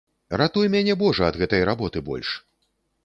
Ратуй 0.41 0.69
мяне 0.75 0.95
божа 1.03 1.23
ад 1.29 1.37
гэтай 1.43 1.61
работы 1.73 2.05
больш. 2.09 2.33